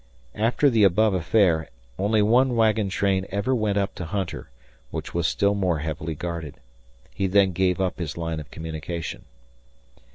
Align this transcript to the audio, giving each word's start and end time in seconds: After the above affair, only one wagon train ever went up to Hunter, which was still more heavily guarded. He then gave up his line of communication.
After 0.33 0.67
the 0.67 0.83
above 0.83 1.13
affair, 1.13 1.69
only 1.99 2.23
one 2.23 2.55
wagon 2.55 2.89
train 2.89 3.27
ever 3.29 3.53
went 3.53 3.77
up 3.77 3.93
to 3.93 4.05
Hunter, 4.05 4.49
which 4.89 5.13
was 5.13 5.27
still 5.27 5.53
more 5.53 5.77
heavily 5.77 6.15
guarded. 6.15 6.55
He 7.13 7.27
then 7.27 7.51
gave 7.51 7.79
up 7.79 7.99
his 7.99 8.17
line 8.17 8.39
of 8.39 8.49
communication. 8.49 9.25